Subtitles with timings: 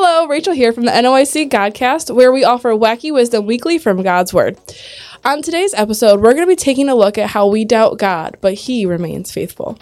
[0.00, 4.32] Hello, Rachel here from the NOIC Godcast, where we offer wacky wisdom weekly from God's
[4.32, 4.56] Word.
[5.24, 8.36] On today's episode, we're going to be taking a look at how we doubt God,
[8.40, 9.76] but He remains faithful.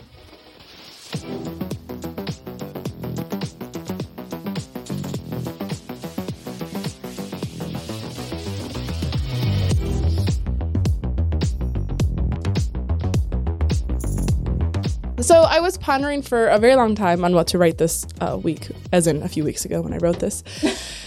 [15.67, 19.07] Was pondering for a very long time on what to write this uh, week, as
[19.07, 20.43] in a few weeks ago when I wrote this.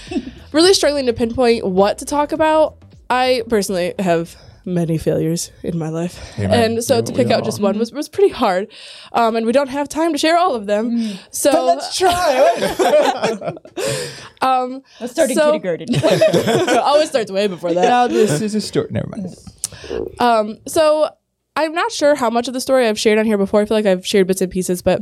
[0.51, 2.77] really struggling to pinpoint what to talk about.
[3.09, 4.35] I personally have
[4.65, 6.71] many failures in my life, Amen.
[6.73, 7.45] and so Yeah, to pick out all.
[7.45, 8.67] just one was was pretty hard.
[9.13, 11.17] Um, and we don't have time to share all of them.
[11.31, 12.11] So Let's try.
[14.41, 15.87] um, Let's start in So- kindergarten.
[16.79, 17.87] always starts way before that.
[17.87, 18.87] now this is a story.
[18.91, 19.35] Never mind.
[20.19, 21.09] Um, so
[21.59, 23.61] I'm not sure how much of the story I've shared on here before.
[23.61, 25.01] I feel like I've shared bits and pieces, but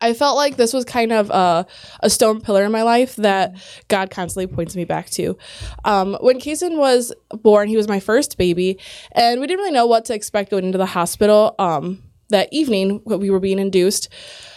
[0.00, 1.66] I felt like this was kind of a,
[2.00, 3.54] a stone pillar in my life that
[3.88, 5.36] God constantly points me back to.
[5.84, 8.78] Um, when Kason was born, he was my first baby,
[9.12, 11.54] and we didn't really know what to expect going into the hospital.
[11.58, 14.08] Um, that evening, when we were being induced,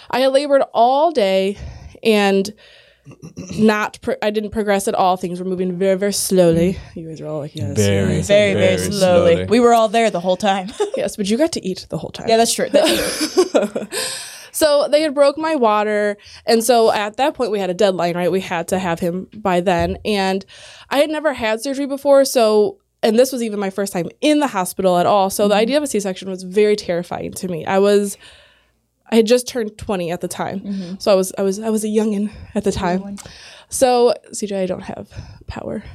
[0.09, 1.57] I had labored all day
[2.01, 2.49] and
[3.57, 5.17] not pro- I didn't progress at all.
[5.17, 6.77] Things were moving very, very slowly.
[6.95, 9.33] You guys are all like, yes, Very, yes, very, very, Very slowly.
[9.35, 9.45] slowly.
[9.45, 10.71] We were all there the whole time.
[10.97, 12.27] yes, but you got to eat the whole time.
[12.27, 12.69] yeah, that's true.
[12.69, 13.87] That's true.
[14.51, 18.17] So they had broke my water, and so at that point we had a deadline,
[18.17, 18.31] right?
[18.31, 20.43] We had to have him by then, and
[20.89, 24.39] I had never had surgery before, so and this was even my first time in
[24.39, 25.29] the hospital at all.
[25.29, 25.61] So the mm-hmm.
[25.61, 27.65] idea of a C-section was very terrifying to me.
[27.65, 28.17] I was
[29.09, 30.59] I had just turned 20 at the time.
[30.59, 30.95] Mm-hmm.
[30.99, 33.17] So I was I was I was a youngin at the time.
[33.69, 35.09] So CJ, I don't have
[35.47, 35.83] power.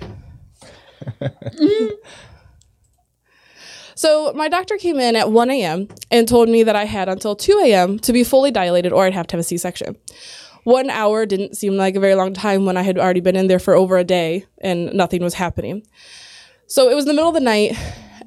[3.95, 5.89] So my doctor came in at 1 a.m.
[6.11, 7.99] and told me that I had until 2 a.m.
[8.01, 9.97] to be fully dilated or I'd have to have a C-section.
[10.65, 13.47] One hour didn't seem like a very long time when I had already been in
[13.47, 15.87] there for over a day and nothing was happening.
[16.67, 17.77] So it was the middle of the night,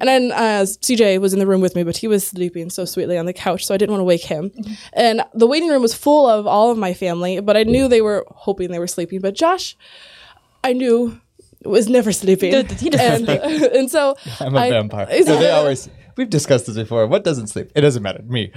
[0.00, 2.84] and then uh, CJ was in the room with me, but he was sleeping so
[2.84, 4.50] sweetly on the couch, so I didn't want to wake him.
[4.92, 8.02] And the waiting room was full of all of my family, but I knew they
[8.02, 9.20] were hoping they were sleeping.
[9.20, 9.76] But Josh,
[10.64, 11.20] I knew
[11.64, 12.52] was never sleeping.
[12.66, 15.08] He doesn't and, and so I'm a I- vampire.
[15.24, 15.88] So they always.
[16.16, 17.06] We've discussed this before.
[17.06, 17.70] What doesn't sleep?
[17.76, 18.22] It doesn't matter.
[18.24, 18.52] Me.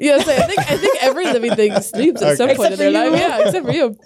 [0.00, 2.56] Yes, I think I think every living thing sleeps at some Okay.
[2.56, 3.20] point in their Except life.
[3.20, 3.96] Yeah, except for you.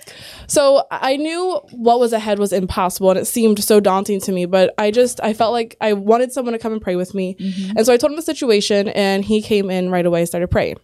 [0.47, 4.45] So I knew what was ahead was impossible, and it seemed so daunting to me.
[4.47, 7.37] But I just I felt like I wanted someone to come and pray with me,
[7.77, 10.49] and so I told him the situation, and he came in right away, and started
[10.49, 10.77] praying.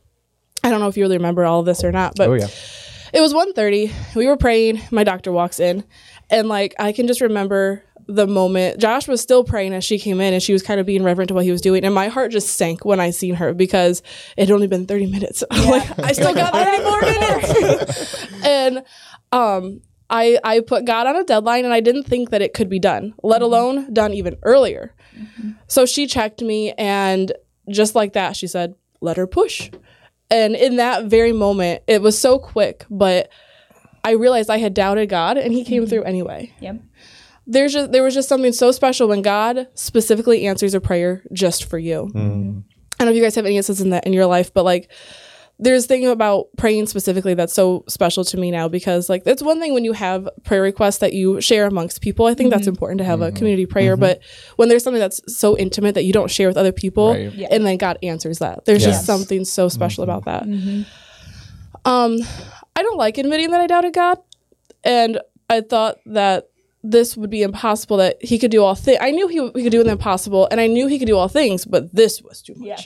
[0.62, 2.48] I don't know if you really remember all of this or not, but Oh yeah.
[3.12, 5.84] it was 1.30 we were praying my doctor walks in
[6.31, 10.20] and like i can just remember the moment josh was still praying as she came
[10.20, 12.09] in and she was kind of being reverent to what he was doing and my
[12.09, 14.03] heart just sank when i seen her because
[14.37, 18.84] it had only been 30 minutes I'm like i still got 30 more minutes and
[19.32, 22.69] um I, I put God on a deadline and I didn't think that it could
[22.69, 23.44] be done, let mm-hmm.
[23.44, 24.94] alone done even earlier.
[25.16, 25.53] Mm-hmm.
[25.66, 27.32] So she checked me and
[27.70, 29.70] just like that, she said, let her push.
[30.31, 33.28] And in that very moment, it was so quick, but
[34.03, 35.91] I realized I had doubted God and he came mm-hmm.
[35.91, 36.53] through anyway.
[36.60, 36.76] Yep.
[37.47, 41.65] There's just there was just something so special when God specifically answers a prayer just
[41.65, 42.10] for you.
[42.15, 42.65] Mm.
[42.99, 44.65] I don't know if you guys have any instances in that in your life, but
[44.65, 44.91] like
[45.59, 49.60] there's thing about praying specifically that's so special to me now because like it's one
[49.60, 52.27] thing when you have prayer requests that you share amongst people.
[52.27, 52.71] I think that's mm-hmm.
[52.71, 53.37] important to have a mm-hmm.
[53.37, 54.00] community prayer, mm-hmm.
[54.00, 54.21] but
[54.56, 57.32] when there's something that's so intimate that you don't share with other people Right.
[57.32, 57.49] Yeah.
[57.50, 58.65] and then God answers that.
[58.65, 58.97] There's Yes.
[58.97, 60.43] just something so special about that.
[61.84, 62.19] Um
[62.76, 64.19] I don't like admitting that I doubted God
[64.82, 66.49] and I thought that
[66.86, 68.98] this would be impossible that he could do all things.
[69.00, 71.28] I knew he, he could do the impossible and I knew he could do all
[71.28, 72.68] things, but this was too much.
[72.68, 72.76] Yeah.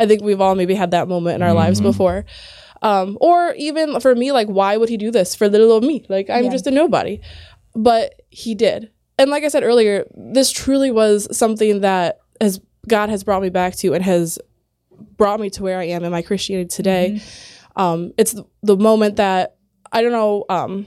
[0.00, 2.24] I think we've all maybe had that moment in our lives before.
[2.82, 6.04] Um, or even for me, like, why would he do this for little old me?
[6.08, 6.50] Like, I'm Yeah.
[6.50, 7.20] just a nobody.
[7.74, 8.90] But he did.
[9.18, 13.48] And like I said earlier, this truly was something that has God has brought me
[13.48, 14.38] back to and has
[15.16, 17.20] brought me to where I am in my Christianity today.
[17.76, 19.56] Um, it's the, the moment that
[19.92, 20.86] I don't know um,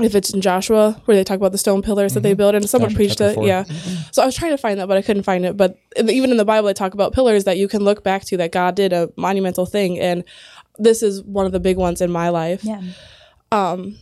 [0.00, 2.68] if it's in Joshua where they talk about the stone pillars that they built, and
[2.68, 3.34] someone Joshua preached chapter it.
[3.34, 3.46] four.
[3.46, 3.64] Yeah.
[4.10, 5.56] So I was trying to find that, but I couldn't find it.
[5.56, 8.02] But in the- even in the Bible, they talk about pillars that you can look
[8.02, 10.24] back to that God did a monumental thing, and
[10.78, 12.64] this is one of the big ones in my life.
[12.64, 12.80] Yeah.
[13.50, 13.98] Um,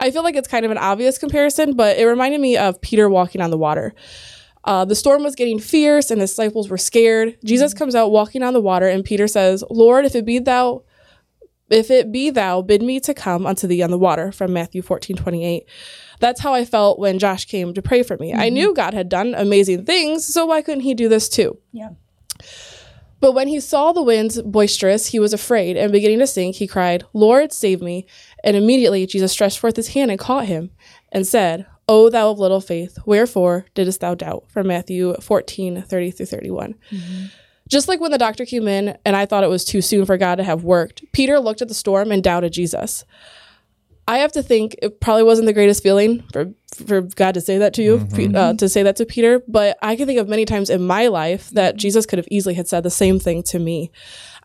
[0.00, 3.08] I feel like it's kind of an obvious comparison, but it reminded me of Peter
[3.08, 3.94] walking on the water.
[4.64, 7.36] Uh, the storm was getting fierce, and the disciples were scared.
[7.44, 10.82] Jesus comes out walking on the water, and Peter says, "Lord, if it be thou,
[11.70, 14.82] if it be thou, bid me to come unto thee on the water." From Matthew
[14.82, 15.66] fourteen twenty eight.
[16.20, 18.34] That's how I felt when Josh came to pray for me.
[18.34, 18.74] I knew mm-hmm.
[18.74, 21.58] God had done amazing things, so why couldn't He do this too?
[21.72, 21.90] Yeah.
[23.20, 26.66] But when he saw the winds boisterous, he was afraid, and beginning to sink, he
[26.66, 28.06] cried, Lord, save me.
[28.44, 30.70] And immediately Jesus stretched forth his hand and caught him,
[31.10, 34.44] and said, O thou of little faith, wherefore didst thou doubt?
[34.48, 36.74] From Matthew 14, 30 through 31.
[36.92, 37.26] Mm-hmm.
[37.68, 40.16] Just like when the doctor came in and I thought it was too soon for
[40.16, 43.04] God to have worked, Peter looked at the storm and doubted Jesus.
[44.08, 47.58] I have to think it probably wasn't the greatest feeling for for God to say
[47.58, 48.32] that to you, mm-hmm.
[48.32, 49.42] Pe- uh, to say that to Peter.
[49.46, 52.54] But I can think of many times in my life that Jesus could have easily
[52.54, 53.90] had said the same thing to me.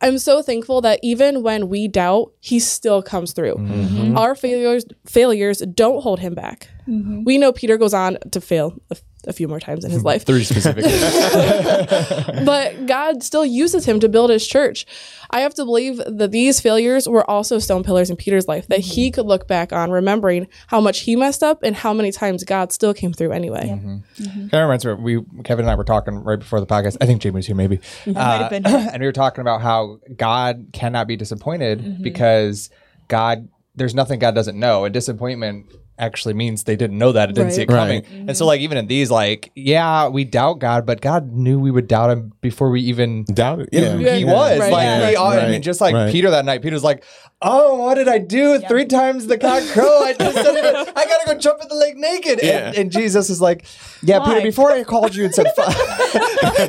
[0.02, 3.56] I'm so thankful that even when we doubt, He still comes through.
[3.56, 4.18] Mm-hmm.
[4.18, 6.68] Our failures failures don't hold Him back.
[6.86, 7.24] Mm-hmm.
[7.24, 8.78] We know Peter goes on to fail
[9.26, 10.08] a, a few more times in his hmm.
[10.08, 10.92] life, Three specifically.
[12.46, 14.86] but God still uses him to build his church.
[15.30, 18.80] I have to believe that these failures were also stone pillars in Peter's life that
[18.80, 19.16] he hmm.
[19.16, 22.72] could look back on, remembering how much he messed up and how many times God
[22.72, 23.70] still came through anyway.
[23.70, 24.24] Mm-hmm.
[24.24, 24.48] Mm-hmm.
[24.48, 24.94] Kind of reminds me.
[24.94, 26.98] We Kevin and I were talking right before the podcast.
[27.02, 27.78] I think Jamie was here, maybe.
[27.78, 28.14] Mm-hmm.
[28.14, 28.66] might Uh, have been.
[28.66, 32.70] and we were talking about how God cannot be disappointed because
[33.08, 34.86] God, there's nothing God doesn't know.
[34.86, 35.68] And disappointment
[36.00, 38.04] actually means they didn't know that it didn't see it Right.
[38.04, 38.28] coming.
[38.28, 41.70] And so, like even in these, like yeah, we doubt God, but God knew we
[41.72, 43.70] would doubt Him before we even Doubt it.
[43.72, 43.92] Yeah.
[43.92, 44.16] who Yeah.
[44.16, 44.60] He was.
[44.60, 44.72] Right.
[44.72, 45.10] Like Yeah.
[45.10, 46.12] we all, I mean, just like Right.
[46.12, 46.62] Peter that night.
[46.62, 47.04] Peter's like,
[47.42, 48.60] "Oh, what did I do?
[48.60, 50.04] Three times the cock crow.
[50.04, 50.76] I just said it.
[50.96, 52.68] I gotta go jump in the lake naked." Yeah.
[52.70, 53.66] And, and Jesus is like,
[54.02, 54.26] "Yeah, Why?
[54.36, 54.42] Peter.
[54.42, 55.48] Before I called you and said,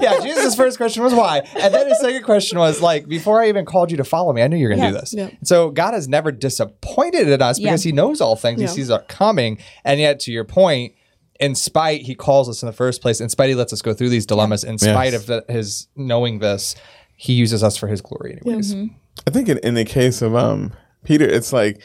[0.02, 3.48] yeah." Jesus' first question was why, and then his second question was like, "Before I
[3.48, 4.92] even called you to follow me, I knew you were gonna Yeah.
[4.92, 5.30] do this." Yeah.
[5.44, 7.90] So God has never disappointed in us because Yeah.
[7.90, 8.60] He knows all things.
[8.60, 8.68] Yeah.
[8.68, 10.94] He sees our coming, and yet to your point.
[11.40, 13.20] In spite, he calls us in the first place.
[13.20, 14.62] In spite, he lets us go through these dilemmas.
[14.62, 15.22] In spite Yes.
[15.22, 16.76] of the, his knowing this,
[17.16, 18.72] he uses us for his glory, anyways.
[19.26, 20.72] I think in, in the case of um
[21.02, 21.80] Peter, it's like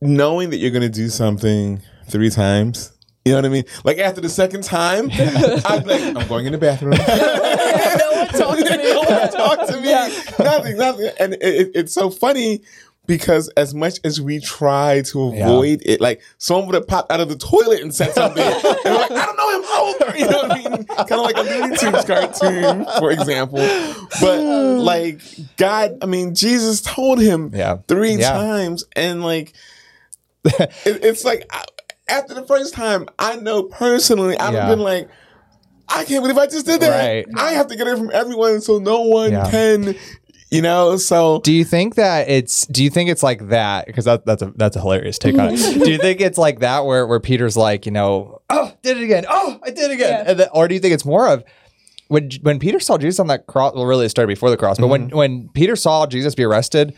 [0.00, 2.92] knowing that you're going to do something three times.
[3.24, 3.64] You know what I mean?
[3.84, 6.90] Like after the second time, I'm like, I'm going in the bathroom.
[6.98, 8.82] no one talked to me.
[8.92, 10.44] no one talk to me.
[10.44, 11.10] Nothing, nothing.
[11.18, 12.60] And it, it, it's so funny
[13.06, 17.20] because as much as we try to avoid it, like someone would have popped out
[17.20, 18.54] of the toilet and said something, and
[18.94, 19.64] like, I don't know him.
[19.66, 20.84] Oh, you know what I mean?
[20.86, 23.58] Kind of like a Looney Tunes cartoon, for example.
[24.20, 24.40] But
[24.80, 25.20] like
[25.56, 27.78] God, I mean, Jesus told him Yeah.
[27.88, 28.32] three Yeah.
[28.32, 29.52] times, and like
[30.44, 31.50] it, it's like
[32.08, 34.68] after the first time, I know personally, I've Yeah.
[34.68, 35.08] been like.
[35.86, 36.98] I can't believe I just did that.
[36.98, 37.26] Right.
[37.36, 39.50] I have to get it from everyone so no one Yeah.
[39.50, 39.94] can,
[40.54, 40.96] you know.
[40.96, 42.66] So Do you think that it's?
[42.66, 43.86] Do you think it's like that?
[43.86, 45.56] Because that, that's a that's a hilarious take on it.
[45.84, 49.02] do you think it's like that where where Peter's like, you know, oh, did it
[49.02, 49.24] again.
[49.28, 50.24] Oh, I did it again.
[50.24, 50.30] Yeah.
[50.30, 51.44] And then, or do you think it's more of
[52.08, 53.74] when when Peter saw Jesus on that cross?
[53.74, 54.78] Well, really, it started before the cross.
[54.78, 55.16] But when mm-hmm.
[55.16, 56.96] when Peter saw Jesus be arrested,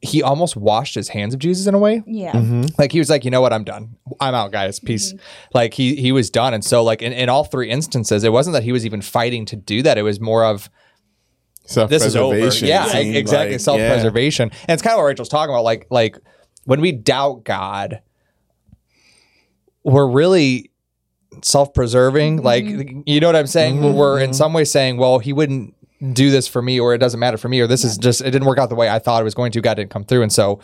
[0.00, 2.02] he almost washed his hands of Jesus in a way.
[2.06, 2.32] Yeah.
[2.32, 2.66] Mm-hmm.
[2.78, 3.96] Like he was like, you know what, I'm done.
[4.20, 4.78] I'm out, guys.
[4.78, 5.12] Peace.
[5.12, 5.48] Mm-hmm.
[5.54, 6.54] Like he he was done.
[6.54, 9.44] And so like in, in all three instances, it wasn't that he was even fighting
[9.46, 9.98] to do that.
[9.98, 10.70] It was more of
[11.68, 12.34] this is over.
[12.36, 13.52] self-preservation Yeah, seemed exactly.
[13.52, 15.64] like- Self preservation, and it's kind of what Rachel's talking about.
[15.64, 16.16] Like, like
[16.64, 18.00] when we doubt God,
[19.84, 20.70] we're really
[21.42, 22.38] self preserving.
[22.38, 22.44] Mm-hmm.
[22.46, 22.64] Like,
[23.06, 23.80] you know what I'm saying?
[23.80, 24.34] We're- We're in mm-hmm.
[24.34, 25.74] some way saying, well, He wouldn't
[26.12, 28.30] do this for me, or it doesn't matter for me, or this is just it
[28.30, 29.60] didn't work out the way I thought it was going to.
[29.60, 30.60] God didn't come through, and so.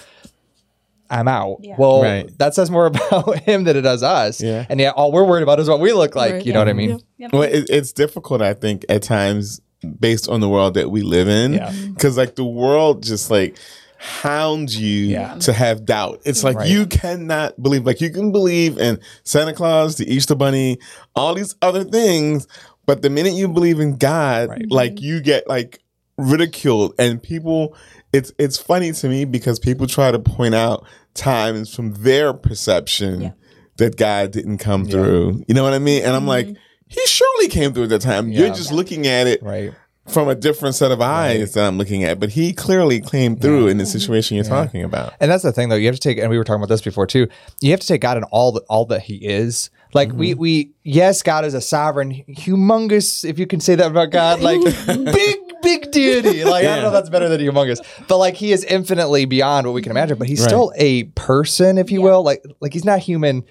[1.11, 1.59] I'm out.
[1.61, 1.77] Yeah.
[1.79, 2.39] Well, Right.
[2.39, 4.41] that says more about him than it does us.
[4.43, 4.65] Yeah.
[4.71, 6.33] And yet, all we're worried about is what we look like.
[6.33, 6.47] Right.
[6.47, 6.99] You know what I mean?
[7.19, 7.29] Yeah.
[7.31, 11.29] Well, it, it's difficult, I think, at times based on the world that we live
[11.29, 11.55] in.
[11.55, 11.73] Yeah.
[11.93, 13.57] Because like the world just like
[13.99, 15.35] hounds you Yeah.
[15.37, 16.21] to have doubt.
[16.25, 16.69] It's like Right.
[16.69, 17.87] you cannot believe.
[17.87, 20.79] Like you can believe in Santa Claus, the Easter Bunny,
[21.17, 22.47] all these other things,
[22.87, 24.71] but the minute you believe in God, Right.
[24.71, 25.81] like you get like
[26.19, 27.75] ridiculed and people.
[28.13, 33.21] It's it's funny to me because people try to point out times from their perception
[33.23, 33.31] Yeah.
[33.79, 35.43] that God didn't come through.
[35.49, 36.05] You know what I mean?
[36.05, 36.55] And I'm like, mm-hmm.
[36.95, 38.31] He surely came through at that time.
[38.31, 39.73] You're just looking at it Right.
[40.07, 42.21] from a different set of eyes that I'm looking at.
[42.21, 45.15] But he clearly came through in the situation you're talking about.
[45.21, 45.77] And that's the thing, though.
[45.77, 47.27] You have to take, and we were talking about this before too.
[47.61, 49.71] You have to take God in all that all that He is.
[49.95, 50.41] Like we, mm-hmm.
[50.41, 54.61] we, yes, God is a sovereign, humongous, if you can say that about God, like
[54.87, 56.43] big, big deity.
[56.45, 59.67] Like I don't know if that's better than humongous, but like He is infinitely beyond
[59.67, 60.19] what we can imagine.
[60.19, 60.49] But He's Right.
[60.49, 62.23] still a person, if you will.
[62.23, 63.45] Like, like He's not human.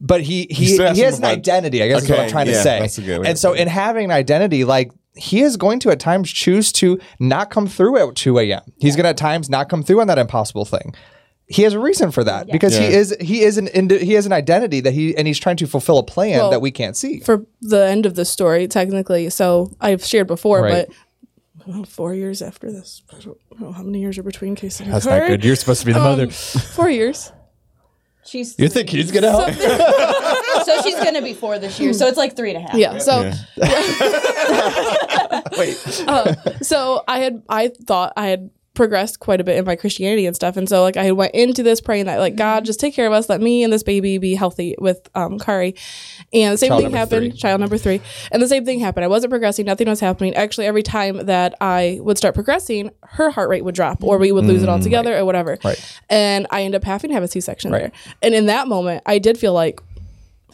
[0.00, 2.30] But he he, he has has an of identity, I guess is what I'm Okay,
[2.32, 2.78] trying to say.
[2.80, 5.90] that's a good and to so in having an identity, like he is going to
[5.90, 8.62] at times choose to not come through at 2 a.m.
[8.78, 10.94] He's going to at times not come through on that impossible thing.
[11.50, 14.26] He has a reason for that because he is he is an indi- he has
[14.26, 16.96] an identity that he and he's trying to fulfill a plan Well, that we can't
[16.96, 17.20] see.
[17.20, 20.86] For the end of the story, technically, so I've shared before, Right.
[20.86, 24.84] but well, four years after this, I don't know how many years are between Casey
[24.84, 25.22] and That's Kurt.
[25.22, 25.44] not good.
[25.44, 26.24] You're supposed to be the mother.
[26.24, 27.32] Um, four years.
[28.28, 29.54] She's You think he's gonna help?
[30.64, 31.94] so she's gonna be four this year.
[31.94, 32.74] So it's like three and a half.
[32.76, 32.98] Yeah.
[32.98, 33.22] So
[33.56, 35.42] Yeah.
[35.58, 36.04] Wait.
[36.06, 40.24] Um, so I had I thought I had progressed quite a bit in my Christianity
[40.24, 40.56] and stuff.
[40.56, 43.12] And so like I went into this praying that like God just take care of
[43.12, 45.74] us, let me and this baby be healthy with um Kari.
[46.32, 47.38] And the same Child thing happened, three.
[47.38, 48.00] child number three.
[48.32, 49.04] And the same thing happened.
[49.04, 50.34] I wasn't progressing, nothing was happening.
[50.34, 54.32] Actually, every time that I would start progressing, her heart rate would drop or we
[54.32, 55.56] would lose it altogether or whatever.
[55.58, 55.92] Mm, Right.
[56.08, 57.80] And I ended up having to have a C section Right.
[57.80, 57.92] there.
[58.22, 59.80] And in that moment I did feel like,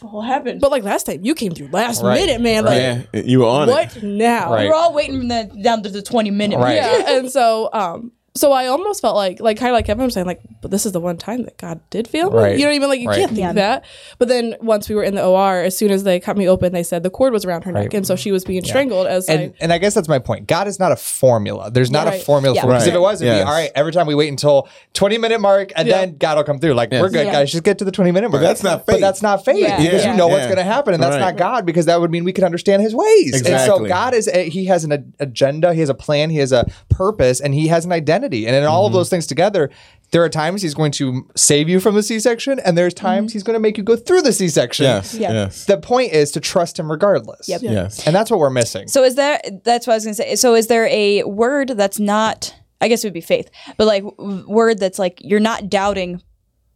[0.01, 0.59] What happened?
[0.61, 2.19] but like last time you came through last Right.
[2.19, 2.65] minute, man.
[2.65, 2.77] Like
[3.13, 3.71] Yeah, you were on it.
[3.71, 4.51] what now?
[4.51, 4.67] Right.
[4.67, 6.59] We're all waiting from the down to the twenty minute.
[6.59, 6.75] Right.
[6.75, 10.13] yeah and so um so I almost felt like like kind of like Kevin was
[10.13, 12.51] saying like but this is the one time that God did feel me Right.
[12.59, 13.17] you know what I mean like you Right.
[13.19, 13.53] can't think Yeah.
[13.53, 13.85] that
[14.19, 16.73] but then once we were in the OR as soon as they cut me open
[16.73, 19.27] they said the cord was around her neck and so she was being strangled as
[19.29, 20.47] and I and I guess that's my point.
[20.47, 21.71] God is not a formula.
[21.71, 22.21] There's not Right.
[22.21, 22.61] a formula Yeah.
[22.61, 23.43] for because if it was, it'd Yes.
[23.43, 23.71] be all right.
[23.75, 25.97] Every time we wait until 20 minute mark, and Yeah.
[26.01, 26.73] then God will come through.
[26.73, 27.31] Like we're good, Yeah.
[27.33, 27.51] guys.
[27.51, 28.41] Just get to the 20 minute mark.
[28.43, 29.01] that's not But faith.
[29.01, 29.77] that's not faith Yeah.
[29.81, 30.11] because Yeah.
[30.11, 31.19] you know what's going to happen, and that's Right.
[31.21, 33.41] not God because that would mean we could understand His ways.
[33.45, 36.51] And so God is a, He has an agenda, He has a plan, He has
[36.51, 38.24] a purpose, and He has an identity.
[38.25, 38.97] And in all of Mm-hmm.
[38.97, 39.69] those things together,
[40.11, 43.33] there are times He's going to save you from the C section, and there's times
[43.33, 44.83] He's going to make you go through the C section.
[44.85, 45.13] Yes.
[45.15, 45.31] Yeah.
[45.31, 45.65] Yes.
[45.65, 47.47] The point is to trust Him regardless.
[47.49, 47.61] Yep.
[47.63, 48.05] Yes.
[48.07, 48.87] And that's what we're missing.
[48.87, 49.39] So is there?
[49.63, 50.35] That's what I was gonna say.
[50.35, 52.53] So is there a word that's not?
[52.81, 56.21] I guess it would be faith, but like word that's like you're not doubting,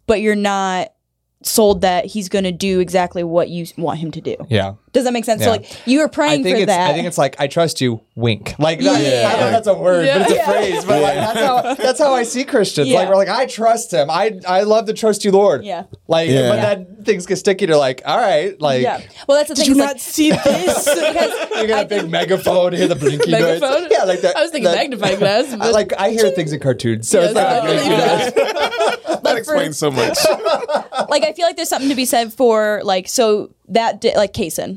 [0.08, 0.94] but you're not
[1.44, 4.36] sold that he's gonna do exactly what you want him to do.
[4.50, 4.74] yeah.
[4.91, 5.41] Does that make sense?
[5.43, 5.58] So Yeah.
[5.58, 6.89] like you were I praying think for it's that.
[6.89, 8.01] I think it's like I trust you.
[8.15, 8.55] Wink.
[8.60, 9.27] Like that, Yeah.
[9.29, 10.46] I don't know that's a word, but it's a Yeah.
[10.51, 10.84] phrase.
[10.86, 12.89] But like that's how that's how I see Christians.
[12.89, 13.10] Like Yeah.
[13.10, 14.10] we're like I trust him.
[14.10, 15.63] I I love to trust you, Lord.
[15.63, 15.84] Yeah.
[16.08, 16.50] Like Yeah.
[16.50, 16.75] but Yeah.
[16.75, 18.81] then things get sticky to like all right like.
[18.81, 19.00] yeah.
[19.27, 19.75] Well, that's the did thing.
[19.75, 23.31] you is, not like, see this because You got a big megaphone, hear the blinky
[23.31, 23.62] noise.
[23.62, 24.36] megaphone Yeah, like that.
[24.36, 27.22] I was thinking that- magnifying glass I, but like I hear things in cartoons, so
[27.22, 29.24] it's Yes, like I believe that.
[29.24, 30.17] That explains so much.
[31.10, 34.34] like I feel like there's something to be said for like so that di- like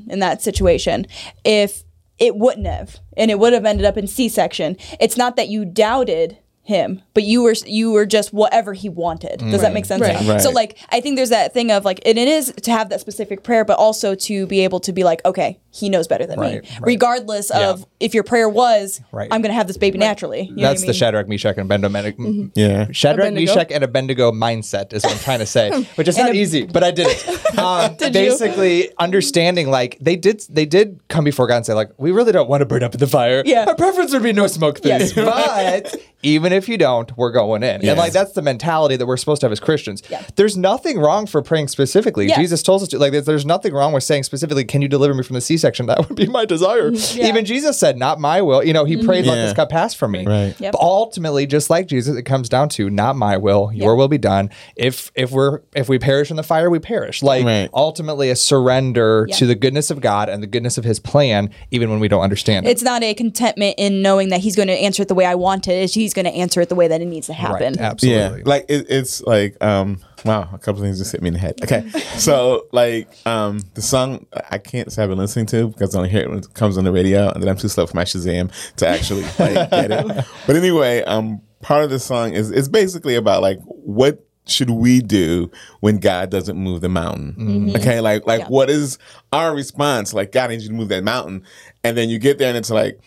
[0.09, 1.07] In that situation.
[1.45, 1.85] If
[2.19, 5.65] it wouldn't have and it would have ended up in C-section it's not that you
[5.65, 10.01] doubted him but you were you were just whatever he wanted does that make sense
[10.01, 10.17] Right.
[10.29, 10.41] Right.
[10.41, 13.01] so like I think there's that thing of like and it is to have that
[13.01, 16.39] specific prayer but also to be able to be like okay he knows better than
[16.39, 16.79] Right, me right.
[16.83, 17.71] regardless Yeah.
[17.71, 19.27] of if your prayer was Right.
[19.33, 20.95] I'm gonna have this baby naturally You know what That's the mean?
[20.95, 22.51] Shadrach, Meshach, and Abednego.
[22.55, 22.87] Yeah.
[22.93, 23.53] Shadrach, Abednego?
[23.55, 26.65] Meshach, and Abednego mindset is what I'm trying to say, which is not Ab- easy,
[26.67, 27.39] but I did it.
[27.53, 28.11] Um, you?
[28.11, 32.33] basically, understanding like they did, they did come before God and say like, we really
[32.33, 33.43] don't want to burn up in the fire.
[33.45, 33.67] Yeah.
[33.67, 37.81] our preference would be no smoke things, but even if you don't, we're going in,
[37.81, 37.91] Yes.
[37.91, 40.03] and like that's the mentality that we're supposed to have as Christians.
[40.09, 40.23] Yeah.
[40.37, 42.29] There's nothing wrong for praying specifically.
[42.29, 42.37] Yeah.
[42.37, 43.13] Jesus told us to like.
[43.13, 46.09] There's, there's nothing wrong with saying specifically, "Can you deliver me from the C-section?" That
[46.09, 46.91] would be my desire.
[46.91, 47.23] Mm-hmm.
[47.23, 49.07] Even Jesus said, "Not my will." You know, he mm-hmm.
[49.07, 49.45] prayed, "Let Yeah.
[49.45, 50.55] this cup pass from me." Right.
[50.59, 50.73] Yep.
[50.73, 53.97] But ultimately, just like Jesus, it comes down to not my will, your Yeah.
[53.99, 54.51] will be done.
[54.77, 57.23] If if we're if we perish in the fire, we perish.
[57.23, 57.69] Like Right.
[57.75, 59.37] ultimately a surrender Yeah.
[59.37, 62.23] to the goodness of God and the goodness of his plan, even when we don't
[62.23, 62.71] understand it.
[62.71, 65.35] it's not a contentment in knowing that he's going to answer it the way I
[65.35, 65.73] want it.
[65.73, 67.75] It's he's going to answer it the way that it needs to happen.
[67.75, 67.81] Right.
[67.81, 68.39] Absolutely.
[68.39, 71.41] Yeah, like it, it's like um wow, a couple things just hit me in the
[71.41, 71.55] head.
[71.63, 75.99] Okay, so like um the song I can't say I've been listening to because I
[75.99, 77.97] only hear it when it comes on the radio, and then I'm too slow for
[77.97, 80.27] my Shazam to actually like get it.
[80.47, 85.01] But anyway, um part of the song is it's basically about like what should we
[85.01, 87.73] do when God doesn't move the mountain?
[87.77, 88.49] Okay, like like Yeah.
[88.49, 88.99] what is
[89.33, 90.13] our response?
[90.13, 91.45] Like God needs you to move that mountain,
[91.85, 92.99] and then you get there and it's like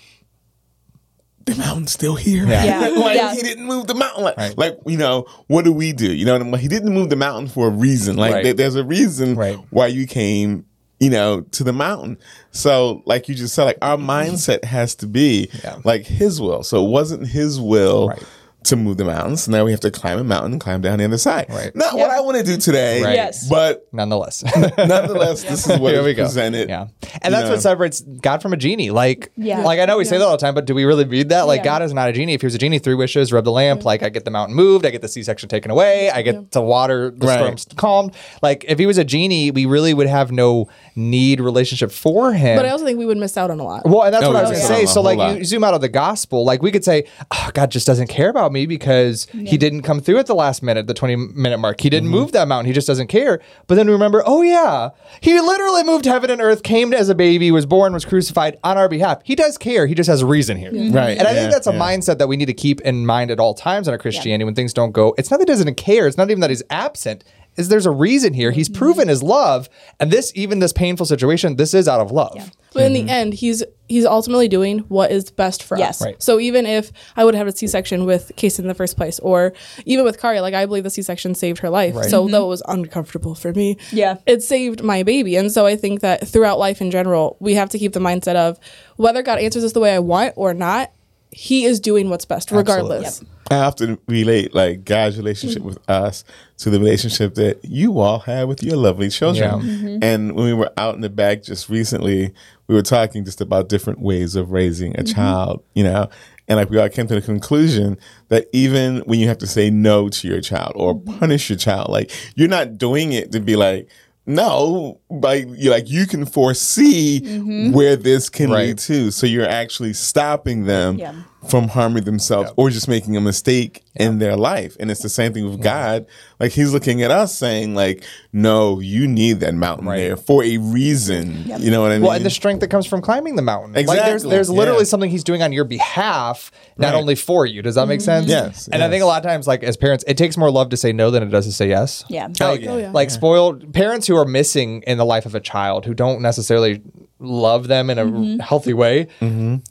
[1.46, 2.46] the mountain's still here.
[2.48, 2.88] Yeah.
[2.98, 3.34] like Yeah.
[3.34, 4.24] he didn't move the mountain.
[4.24, 4.58] Like, Right.
[4.58, 6.12] like you know, what do we do?
[6.14, 6.60] You know, what I mean?
[6.60, 8.18] he didn't move the mountain for a reason.
[8.18, 8.44] Like Right.
[8.44, 9.60] there- there's a reason Right.
[9.70, 10.66] why you came.
[10.98, 12.18] You know, to the mountain.
[12.52, 15.76] So, like you just said, like our mindset has to be Yeah.
[15.84, 16.64] like His will.
[16.64, 18.24] So it wasn't His will Right.
[18.66, 19.38] To move the mountain.
[19.38, 21.48] So now we have to climb a mountain and climb down the other side.
[21.50, 21.76] Right.
[21.76, 23.02] Not what I want to do today.
[23.04, 23.16] Right.
[23.16, 23.48] Yes.
[23.50, 24.44] But Nonetheless.
[24.78, 26.24] nonetheless, this is what Here is we go.
[26.24, 26.70] presented.
[26.70, 26.88] Yeah,
[27.22, 27.52] and that's know.
[27.52, 28.92] what separates God from a genie.
[28.92, 29.62] Like, Yeah.
[29.62, 31.44] like I know we say that all the time, but do we really mean that?
[31.44, 31.64] Like, Yeah.
[31.66, 32.34] God is not a genie.
[32.34, 33.80] If he was a genie, three wishes, rub the lamp.
[33.80, 33.88] Mm-hmm.
[33.88, 36.62] Like, I get the mountain moved, I get the C-section taken away, I get the
[36.62, 37.38] water, the Right.
[37.40, 38.14] storms calmed.
[38.42, 42.56] Like, if he was a genie, we really would have no need relationship for him.
[42.58, 44.30] but I also think we would miss out on a lot Well, and that's Oh,
[44.30, 44.86] what I was going to say.
[44.86, 45.38] So, like, lot.
[45.38, 48.30] you zoom out of the gospel, like, we could say, oh, God just doesn't care
[48.30, 51.80] about me because he didn't come through at the last minute, the 20 minute mark.
[51.80, 51.96] He Mm-hmm.
[51.96, 52.66] didn't move that mountain.
[52.66, 53.40] He just doesn't care.
[53.68, 54.90] But then we remember, oh, yeah,
[55.22, 58.78] he literally moved heaven and earth, came as a baby, was born, was crucified on
[58.78, 59.22] our behalf.
[59.24, 59.86] He does care.
[59.88, 60.72] He just has a reason here.
[60.72, 61.18] Right.
[61.18, 61.80] And I Yeah, think that's a yeah.
[61.80, 64.56] mindset that we need to keep in mind at all times in our Christianity when
[64.56, 65.14] things don't go.
[65.18, 66.08] It's not that he doesn't care.
[66.08, 67.24] It's not even that he's absent.
[67.58, 68.52] Is there's a reason here.
[68.52, 69.70] He's proven his love,
[70.00, 72.52] and this even this painful situation, this is out of love.
[72.76, 73.10] But in the mm-hmm.
[73.10, 76.02] end, he's he's ultimately doing what is best for Yes.
[76.02, 76.06] us.
[76.06, 76.22] Right.
[76.22, 79.20] So even if I would have had a C-section with Case in the first place,
[79.20, 79.54] or
[79.86, 81.96] even with Kari, like I believe the C-section saved her life.
[82.06, 82.32] So mm-hmm.
[82.32, 84.18] though it was uncomfortable for me, Yeah.
[84.26, 85.36] it saved my baby.
[85.36, 88.36] And so I think that throughout life in general, we have to keep the mindset
[88.36, 88.60] of
[88.98, 90.92] whether God answers us the way I want or not,
[91.38, 93.22] He is doing what's best, regardless.
[93.52, 96.24] I often relate like God's relationship with us
[96.60, 99.50] to the relationship that you all have with your lovely children.
[99.50, 99.58] Yeah.
[99.58, 99.98] Mm-hmm.
[100.02, 102.34] And when we were out in the back just recently,
[102.68, 105.14] we were talking just about different ways of raising a mm-hmm.
[105.14, 106.10] child, you know.
[106.48, 107.98] And like we all came to the conclusion
[108.30, 111.20] that even when you have to say no to your child or mm-hmm.
[111.20, 113.90] punish your child, like you're not doing it to be like,
[114.26, 117.72] no, like you like you can foresee mm-hmm.
[117.74, 118.68] where this can Right.
[118.68, 119.12] lead to.
[119.12, 121.14] So you're actually stopping them Yeah.
[121.50, 124.76] From harming themselves or just making a mistake in their life.
[124.80, 126.06] And it's the same thing with God.
[126.40, 129.98] Like he's looking at us saying, like, no, you need that mountain Right.
[130.00, 131.44] there for a reason.
[131.60, 132.04] You know what I mean?
[132.04, 133.74] Well, and the strength that comes from climbing the mountain.
[133.74, 134.86] Like there's Exactly, there's literally yeah.
[134.86, 137.00] something he's doing on your behalf, not Right.
[137.00, 137.62] only for you.
[137.62, 138.28] Does that make sense?
[138.28, 140.70] Yes, And I think a lot of times, like as parents, it takes more love
[140.70, 142.04] to say no than it does to say yes.
[142.10, 142.28] Yeah.
[142.42, 142.70] Oh, Like, yeah.
[142.72, 142.92] Oh, yeah.
[142.92, 146.82] like spoiled parents who are missing in the life of a child who don't necessarily
[147.20, 148.40] love them in a Mm-hmm.
[148.40, 149.08] healthy way,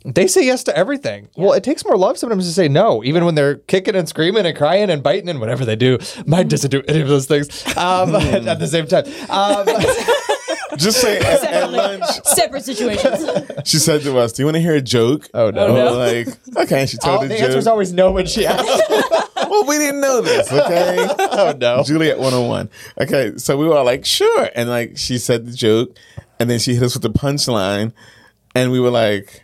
[0.04, 1.28] they say yes to everything.
[1.36, 4.46] Well, it takes more love sometimes to say no, even when they're kicking and screaming
[4.46, 5.98] and crying and biting and whatever they do.
[6.26, 9.04] Mine doesn't do any of those things um, at the same time.
[9.30, 9.66] Um,
[10.78, 13.24] just say at, at lunch, Separate situations.
[13.64, 15.28] she said to us, Do you want to hear a joke?
[15.32, 15.66] Oh, no.
[15.66, 16.82] And we're like, okay.
[16.82, 17.44] And she told oh, the the joke.
[17.44, 18.82] answer is always no when she asks.
[19.36, 21.08] well, we didn't know this, okay?
[21.18, 21.82] oh no.
[21.82, 22.68] Juliet 101.
[23.00, 24.50] Okay, so we were all like, sure.
[24.54, 25.96] And like she said the joke,
[26.38, 27.92] and then she hit us with the punchline,
[28.54, 29.43] and we were like,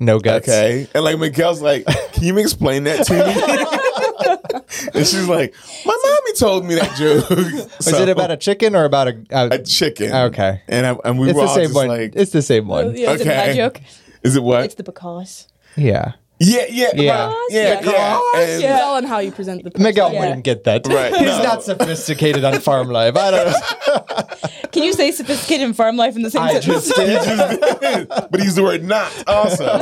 [0.00, 0.48] No guts.
[0.48, 0.88] Okay.
[0.94, 4.90] And like Miguel's like, can you explain that to me?
[4.94, 5.54] and she's like,
[5.84, 7.30] my mommy told me that joke.
[7.80, 9.22] Is it about a chicken or about a?
[9.30, 10.10] a, a chicken?
[10.10, 10.62] Okay.
[10.68, 11.88] And I, and we it's were the all same just one.
[11.88, 12.86] like, it's the same one.
[12.86, 13.10] Oh, yeah.
[13.12, 13.56] Is it my okay.
[13.56, 13.80] joke?
[14.22, 14.64] Is it what?
[14.64, 15.48] It's the because.
[15.76, 16.12] Yeah.
[16.40, 17.26] Yeah, yeah, Yeah.
[17.26, 17.46] right.
[17.50, 18.20] yeah, yeah.
[18.34, 20.20] And- It's all in how you present the Miguel Yeah.
[20.20, 20.86] wouldn't get that.
[20.86, 21.14] Right.
[21.16, 21.42] He's No.
[21.42, 23.16] not sophisticated on farm life.
[23.16, 24.26] I don't know.
[24.72, 26.88] Can you say sophisticated and farm life in the same I sentence?
[26.88, 28.08] just did.
[28.30, 29.78] but he's the word not also.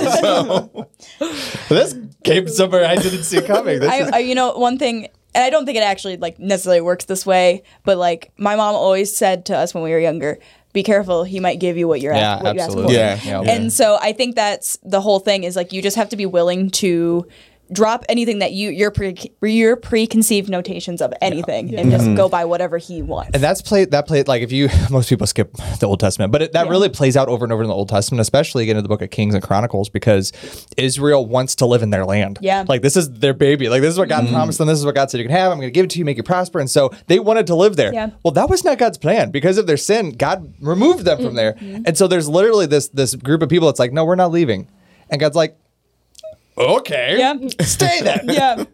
[1.18, 3.80] So this came somewhere I didn't see coming.
[3.80, 6.38] This I, is- I, you know, one thing, and I don't think it actually like
[6.38, 9.98] necessarily works this way, but like my mom always said to us when we were
[10.00, 10.38] younger,
[10.72, 12.94] "Be careful, he might give you what you're yeah, ask, what you ask absolutely.
[12.94, 13.20] for." Yeah.
[13.24, 13.50] Yeah.
[13.50, 16.26] And so I think that's the whole thing is like you just have to be
[16.26, 17.26] willing to
[17.72, 22.14] drop anything that you your pre, your preconceived notations of anything and just mm-hmm.
[22.14, 23.30] go by whatever he wants.
[23.34, 23.90] And that's played.
[23.90, 26.88] That played like if you most people skip the Old Testament, but it, that really
[26.88, 29.10] plays out over and over in the Old Testament, especially again in the Book of
[29.10, 30.32] Kings and Chronicles, because
[30.76, 32.38] Israel wants to live in their land.
[32.40, 32.64] Yeah.
[32.66, 33.68] like this is their baby.
[33.68, 34.32] Like this is what God mm.
[34.32, 34.68] promised them.
[34.68, 35.52] This is what God said you can have.
[35.52, 36.60] I'm going to give it to you, make you prosper.
[36.60, 37.92] And so they wanted to live there.
[37.92, 38.10] Yeah.
[38.22, 40.12] Well, that was not God's plan because of their sin.
[40.12, 41.82] God removed them from there, mm-hmm.
[41.86, 44.68] and so there's literally this this group of people that's like, no, we're not leaving,
[45.10, 45.56] and God's like,
[46.58, 47.34] okay, Yeah.
[47.62, 48.20] stay there.
[48.24, 48.64] yeah.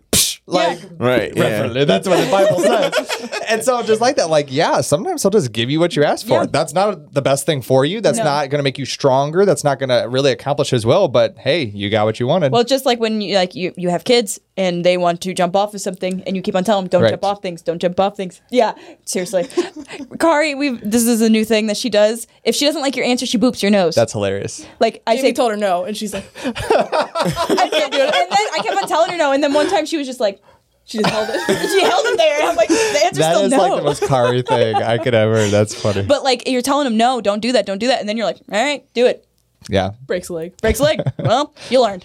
[0.46, 1.84] Like right, yeah.
[1.84, 3.40] That's what the Bible says.
[3.48, 6.26] and so just like that, like, yeah, sometimes he'll just give you what you ask
[6.26, 6.40] for.
[6.42, 6.46] Yeah.
[6.50, 8.02] That's not the best thing for you.
[8.02, 8.24] That's No.
[8.24, 9.46] not going to make you stronger.
[9.46, 11.08] That's not going to really accomplish his will.
[11.08, 12.52] But hey, you got what you wanted.
[12.52, 15.56] Well, just like when you like you, you have kids and they want to jump
[15.56, 17.10] off of something and you keep on telling them don't Right.
[17.10, 18.40] jump off things, don't jump off things.
[18.50, 19.48] Yeah, seriously.
[20.20, 22.26] Kari, we this is a new thing that she does.
[22.44, 23.94] If she doesn't like your answer, she boops your nose.
[23.94, 24.64] that's hilarious.
[24.80, 28.14] like I Jamie say told her no, and she's like, I can't do it.
[28.14, 30.20] And then I kept on telling her no, and then one time she was just
[30.20, 30.40] like
[30.86, 31.40] she just held it.
[31.70, 32.40] she held it there.
[32.40, 33.58] And I'm like, the answer's That still is no.
[33.58, 35.48] like the most Kari thing I could ever.
[35.48, 36.02] That's funny.
[36.02, 38.26] but like you're telling them no, don't do that, don't do that, and then you're
[38.26, 39.26] like, all right, do it.
[39.68, 39.92] yeah.
[40.06, 40.56] Breaks a leg.
[40.58, 41.00] Breaks a leg.
[41.18, 42.04] well, you learned.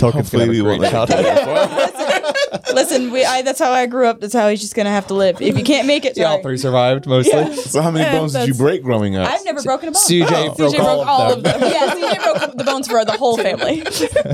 [0.00, 2.74] Tolkien's Hopefully gonna we have a won't great let childhood.
[2.74, 4.20] Listen, we I, that's how I grew up.
[4.20, 5.40] That's how he's just gonna have to live.
[5.40, 7.32] If you can't make it, Yeah, all three survived mostly.
[7.32, 7.54] Yeah.
[7.54, 9.28] So how many Yeah, bones did you break growing up?
[9.30, 10.02] I've never broken a bone.
[10.02, 11.60] CJ broke, CJ all, broke all of of them.
[11.60, 11.70] them.
[11.72, 13.80] yeah, CJ broke the bones for the whole family.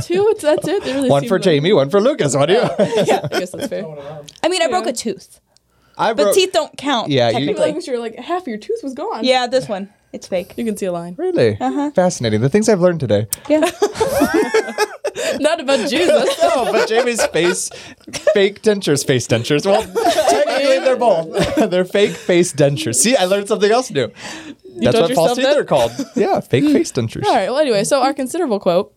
[0.02, 0.84] Two, it's, that's it.
[0.84, 2.34] Really One for Jamie, one for Lucas.
[2.36, 2.60] What do you?
[2.62, 3.84] I guess that's fair.
[4.42, 5.40] I mean, I broke a tooth,
[5.98, 6.34] I but broke.
[6.34, 7.08] teeth don't count.
[7.10, 7.72] Yeah, you- I feel technically.
[7.72, 9.24] like you're like half your tooth was gone.
[9.24, 10.54] yeah, this one, it's fake.
[10.56, 11.14] you can see a line.
[11.16, 11.90] Really Uh-huh.
[11.92, 12.40] fascinating.
[12.42, 13.26] The things I've learned today.
[13.48, 13.70] Yeah,
[15.60, 16.38] About Jesus.
[16.42, 17.70] No, but Jamie's face,
[18.34, 19.66] fake dentures, face dentures.
[19.66, 21.56] Well, technically they're both.
[21.70, 22.96] they're fake face dentures.
[22.96, 24.10] See, I learned something else new.
[24.78, 25.56] That's what false teeth that?
[25.56, 25.92] are called.
[26.14, 27.24] Yeah, fake face dentures.
[27.24, 27.48] All right.
[27.48, 28.92] Well, anyway, so our considerable quote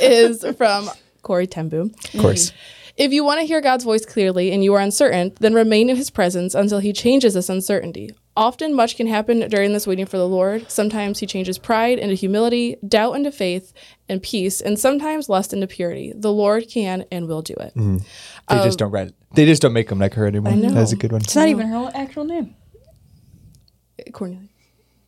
[0.00, 0.90] is from
[1.22, 1.94] Corrie Ten Boom.
[2.14, 2.52] Of course.
[3.00, 5.96] If you want to hear God's voice clearly and you are uncertain, then remain in
[5.96, 8.10] his presence until he changes this uncertainty.
[8.36, 10.70] Often much can happen during this waiting for the Lord.
[10.70, 13.72] Sometimes he changes pride into humility, doubt into faith
[14.06, 16.12] and peace, and sometimes lust into purity.
[16.14, 17.74] The Lord can and will do it.
[17.74, 17.96] Mm-hmm.
[18.50, 19.14] They just um, don't write it.
[19.34, 20.52] They just don't make them like her anymore.
[20.52, 20.68] I know.
[20.68, 21.22] That's a good one.
[21.22, 22.54] it's not even her actual name.
[24.12, 24.46] Cornelia.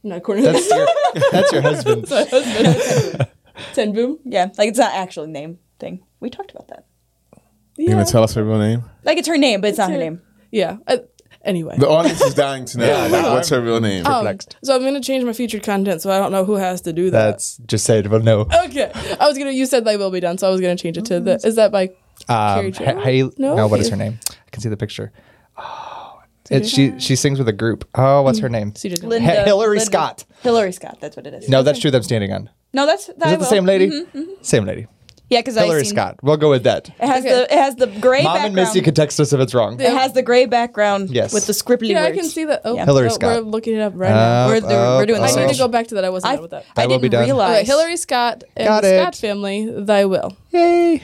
[0.02, 0.52] Not Cornelia.
[0.52, 0.86] That's your,
[1.30, 2.06] that's your husband.
[3.74, 4.18] Ten boom.
[4.24, 6.02] Yeah, like it's not actually name thing.
[6.20, 6.86] We talked about that.
[7.82, 8.84] You gonna tell us her real name?
[9.04, 10.20] Like it's her name, but it's not her name.
[10.50, 10.76] Yeah.
[10.86, 10.98] Uh,
[11.44, 11.76] anyway.
[11.78, 12.86] The audience is dying to know.
[12.92, 14.06] Yeah, like, what's her real name?
[14.06, 16.92] Um, so I'm gonna change my featured content, so I don't know who has to
[16.92, 17.24] do that.
[17.30, 18.42] That's just say it, but no.
[18.66, 18.90] okay.
[19.20, 19.50] I was gonna.
[19.50, 21.40] You said they will be done, so I was gonna change it to the.
[21.44, 21.90] Is that by?
[22.28, 23.56] Um, Carrie Ha- Haley- No?
[23.56, 24.18] no, what is her name?
[24.30, 25.12] I can see the picture.
[25.56, 26.98] Oh, it's she.
[26.98, 27.88] She sings with a group.
[27.94, 28.72] Oh, what's her name?
[28.72, 29.22] CJ Glenn.
[29.24, 30.24] Linda, Hillary Linda- Scott.
[30.42, 30.98] Hillary Scott.
[31.00, 31.48] That's what it is.
[31.48, 31.90] No, that's true.
[31.90, 32.50] that I'm standing on.
[32.74, 33.44] No, that's that Is it the will.
[33.46, 33.90] same lady?
[33.90, 34.26] Mhm.
[34.44, 34.86] Same lady.
[35.32, 36.16] Yeah, because I Hillary seen, Scott.
[36.22, 36.88] We'll go with that.
[36.88, 37.34] It has Okay.
[37.34, 38.46] the it has the gray Mom background.
[38.46, 39.80] and Missy could text us if it's wrong.
[39.80, 41.32] it has the gray background Yes.
[41.32, 42.60] with the scribbly Yeah, I can see that.
[42.64, 42.84] Oh, Yeah.
[42.84, 43.44] Hillary oh, Scott.
[43.44, 44.44] We're looking it up right now.
[44.44, 46.04] Uh, We're- we're- we're doing uh, the I need uh, to go back to that.
[46.04, 46.64] I wasn't I, with that.
[46.76, 47.24] I I didn't be done.
[47.24, 47.58] realize.
[47.62, 49.00] Okay, Hillary Scott and Got the it.
[49.00, 49.68] Scott family.
[49.70, 50.36] Thy will.
[50.50, 51.02] Yay.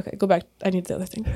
[0.00, 0.42] Okay, go back.
[0.64, 1.26] I need the other thing.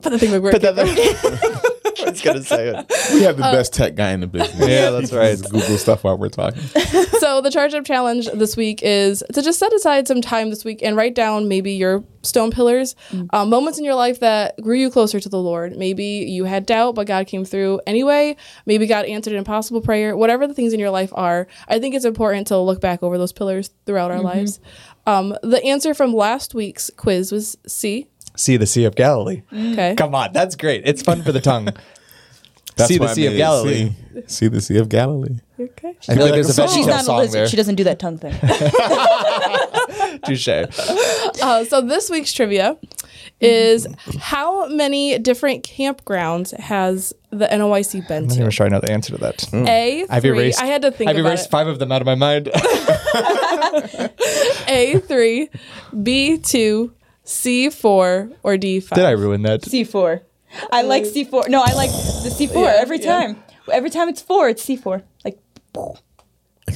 [0.00, 1.50] Put the thing back where Put it that came there.
[2.06, 2.86] I was gonna say it.
[3.12, 4.68] We have the best tech guy in the business.
[4.68, 5.38] Yeah, that's right.
[5.38, 6.60] Just Google stuff while we're talking.
[7.20, 10.64] so the charge up challenge this week is to just set aside some time this
[10.64, 12.94] week and write down maybe your stone pillars
[13.30, 16.66] um, moments in your life that grew you closer to the lord maybe you had
[16.66, 20.72] doubt but god came through anyway maybe god answered an impossible prayer whatever the things
[20.72, 24.10] in your life are i think it's important to look back over those pillars throughout
[24.10, 24.60] our lives
[25.06, 28.06] um, the answer from last week's quiz was c
[28.38, 29.42] See the Sea of Galilee.
[29.52, 30.82] okay Come on, that's great.
[30.86, 31.68] It's fun for the tongue.
[32.76, 33.90] That's See the why I Sea of made it Galilee.
[34.14, 35.38] See, see the Sea of Galilee.
[35.58, 36.68] okay I feel like there's a song.
[36.68, 37.34] She's tale not a song lizard.
[37.40, 37.48] there.
[37.48, 38.34] She doesn't do that tongue thing.
[40.24, 40.46] Touche.
[41.42, 42.76] Uh, so this week's trivia
[43.40, 43.88] is
[44.20, 48.14] how many different campgrounds has the NOIC been to?
[48.14, 48.40] I'm not to?
[48.42, 49.52] even sure I know the answer to that.
[49.52, 50.30] A I've three.
[50.30, 50.62] erased.
[50.62, 51.50] I had to think I've about erased it.
[51.50, 52.48] five of them out of my mind.
[54.68, 55.48] A three,
[56.02, 56.92] B two,
[57.28, 58.96] C four, or D five.
[58.96, 59.60] Did I ruin that?
[59.62, 60.22] C4.
[60.72, 61.48] I like uh, C4.
[61.50, 63.04] No, I like the C4 Yeah, every yeah.
[63.18, 63.42] time.
[63.70, 65.02] Every time it's four, it's C4.
[65.26, 65.38] Like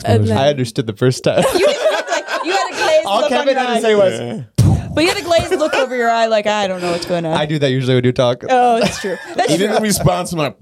[0.04, 1.42] And then- I understood the first time.
[1.54, 4.44] you had a glazed All look on Kevin your had to say was,
[4.94, 7.24] But you had a glazed look over your eye, like I don't know what's going
[7.24, 7.32] on.
[7.32, 8.44] I do that usually when you talk.
[8.50, 9.16] oh, that's true.
[9.34, 9.68] That's He true.
[9.68, 10.54] didn't respond to my.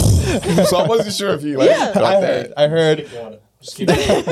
[0.66, 1.68] so I wasn't sure if he like.
[1.68, 1.90] Yeah.
[1.96, 2.22] I that.
[2.22, 2.52] heard.
[2.56, 3.40] I heard.
[3.62, 4.24] Just keep going.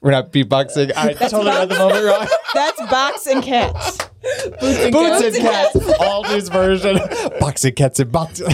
[0.00, 0.92] We're not beatboxing.
[0.96, 2.26] I totally read the moment wrong.
[2.54, 3.96] That's box and cats.
[3.98, 5.36] Boots and Boots cats.
[5.36, 5.76] and cats.
[6.00, 6.98] Aldi's version.
[7.38, 8.46] Boxing cats and boxing.
[8.48, 8.50] I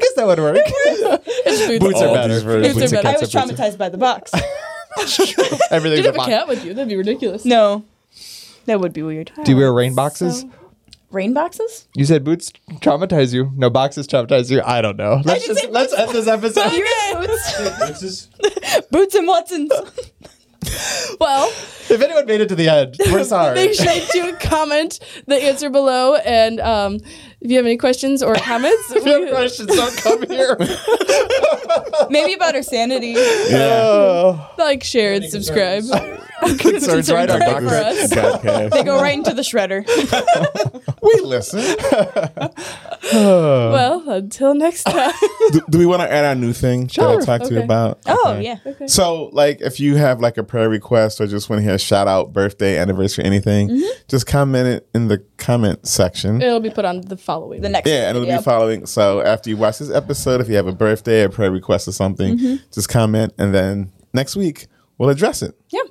[0.00, 0.56] guess that would work.
[0.56, 1.78] Boots.
[1.78, 2.40] Boots are Aldi's better.
[2.40, 2.74] version.
[2.78, 4.32] Boots are I was traumatized by the box.
[5.70, 6.74] Everything's You'd a have a cat with you.
[6.74, 7.44] That'd be ridiculous.
[7.44, 7.84] No,
[8.66, 9.32] that would be weird.
[9.44, 10.40] Do you wear rain boxes?
[10.40, 10.50] So-
[11.16, 11.88] Rain boxes?
[11.94, 13.50] You said boots traumatize you.
[13.56, 14.60] No boxes traumatize you.
[14.62, 15.22] I don't know.
[15.24, 16.70] Let's just let's end this episode.
[17.14, 17.58] Boots.
[17.88, 18.28] This is
[18.90, 19.72] Boots and Watsons.
[21.20, 23.54] Well, if anyone made it to the end, we're sorry.
[23.54, 26.94] make sure to comment the answer below, and um,
[27.40, 30.56] if you have any questions or comments, if you have we- questions, don't come here.
[32.10, 33.12] Maybe about our sanity.
[33.12, 33.80] Yeah.
[33.80, 35.84] Oh, like, share, and subscribe.
[36.58, 37.68] concerns right on right Dr.
[37.68, 38.12] for us.
[38.12, 38.70] Godcast.
[38.72, 39.84] They go right into the shredder.
[41.26, 41.60] We listen.
[43.12, 45.12] Well, until next time.
[45.52, 47.20] do, do we want to add our new thing that I Sure.
[47.22, 48.00] talked to you about?
[48.06, 48.42] Oh, Okay.
[48.80, 48.86] yeah.
[48.86, 51.78] So, like, if you have like a prayer request or just want to hear a
[51.78, 53.84] shout out, birthday, anniversary, anything, Mm-hmm.
[54.08, 56.42] just comment it in the comment section.
[56.42, 57.60] It'll be put on the following.
[57.62, 58.86] The next Yeah, and it'll be following.
[58.86, 61.92] So after you watch this episode, if you have a birthday, a prayer request, or
[61.92, 62.56] something, Mm-hmm.
[62.72, 64.66] just comment, and then next week
[64.98, 65.54] we'll address it.
[65.70, 65.82] Yeah.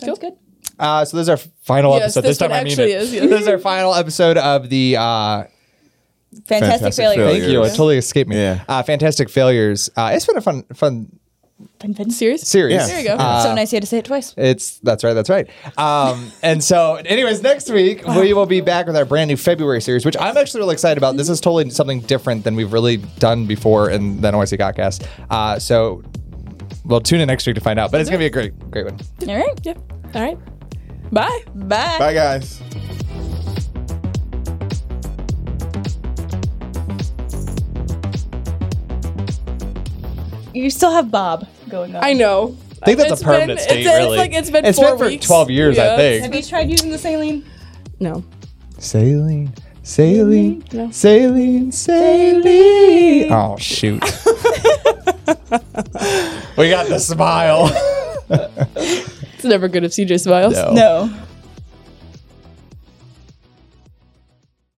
[0.00, 0.32] Sounds good.
[0.80, 2.20] Uh, so this is our final Yes, episode.
[2.22, 3.02] this This, time one I mean actually it.
[3.02, 3.28] is, yes.
[3.28, 4.96] This is our final episode of the.
[4.96, 5.44] Uh,
[6.46, 7.16] Fantastic, Fantastic failure.
[7.26, 7.40] failure.
[7.40, 7.62] thank you.
[7.64, 8.36] It totally escaped me.
[8.36, 8.62] Yeah.
[8.68, 9.90] Uh, Fantastic failures.
[9.96, 11.18] Uh, it's been a fun, fun
[11.80, 12.46] Fin- fin- Serious?
[12.48, 12.74] series.
[12.74, 12.86] Yeah.
[12.86, 13.14] There you go.
[13.16, 14.32] Uh, so nice you had to say it twice.
[14.36, 15.48] It's that's right, that's right.
[15.76, 19.80] Um, and so, anyways, next week we will be back with our brand new February
[19.82, 21.16] series, which I'm actually really excited about.
[21.16, 25.06] This is totally something different than we've really done before in the NYC Godcast.
[25.30, 26.02] Uh, so,
[26.84, 27.90] we'll tune in next week to find out.
[27.90, 28.98] But it's gonna be a great, great one.
[29.28, 29.60] All right.
[29.64, 29.74] Yeah.
[30.14, 30.38] All right.
[31.12, 31.42] Bye.
[31.54, 31.98] Bye.
[31.98, 32.60] Bye, guys.
[40.52, 42.02] You still have Bob going on.
[42.04, 42.56] I know.
[42.82, 44.08] I think that's It's a permanent been- state, it's, really.
[44.10, 45.26] It's like it's been It's four been for weeks.
[45.26, 46.22] 12 years, I think.
[46.24, 47.44] Have you tried using the saline?
[48.00, 48.24] No.
[48.78, 50.90] Saline, saline, No.
[50.90, 53.30] saline, sailing.
[53.30, 54.02] Oh shoot!
[56.56, 57.68] we got the smile.
[59.40, 60.52] It's never good if CJ smiles.
[60.52, 60.72] No.
[60.74, 61.12] No.